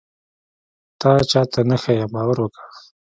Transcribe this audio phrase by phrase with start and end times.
[0.99, 2.63] تا چاته نه ښيم باور وکه.